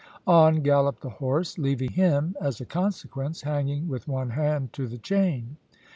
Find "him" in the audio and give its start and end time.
1.91-2.35